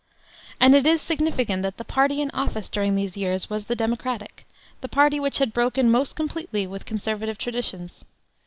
And 0.59 0.73
it 0.73 0.87
is 0.87 0.99
significant 0.99 1.61
that 1.61 1.77
the 1.77 1.85
party 1.85 2.21
in 2.23 2.31
office 2.31 2.69
during 2.69 2.95
these 2.95 3.15
years 3.15 3.51
was 3.51 3.65
the 3.65 3.75
Democratic, 3.75 4.47
the 4.81 4.89
party 4.89 5.19
which 5.19 5.37
had 5.37 5.53
broken 5.53 5.91
most 5.91 6.15
completely 6.15 6.65
with 6.65 6.87
conservative 6.87 7.37
traditions. 7.37 8.03